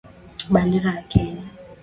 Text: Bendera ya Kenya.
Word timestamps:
Bendera 0.53 0.89
ya 0.95 1.03
Kenya. 1.11 1.45